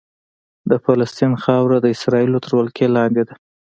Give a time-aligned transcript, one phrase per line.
[0.69, 3.33] د فلسطین خاوره د اسرائیلو تر ولکې لاندې ده.